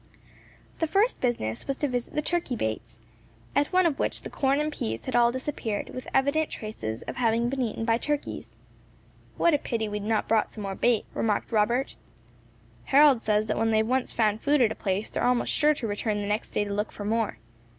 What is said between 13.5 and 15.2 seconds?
when they have once found food at a place, they